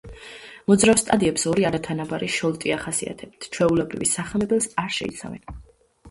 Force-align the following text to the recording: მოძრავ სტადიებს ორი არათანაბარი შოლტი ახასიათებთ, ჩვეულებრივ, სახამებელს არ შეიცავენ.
მოძრავ 0.69 0.99
სტადიებს 0.99 1.43
ორი 1.49 1.65
არათანაბარი 1.69 2.29
შოლტი 2.35 2.73
ახასიათებთ, 2.75 3.47
ჩვეულებრივ, 3.57 4.07
სახამებელს 4.13 4.69
არ 4.85 4.97
შეიცავენ. 4.97 5.61